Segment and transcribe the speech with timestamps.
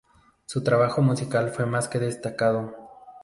[0.47, 2.73] Su trabajo musical fue más que destacado.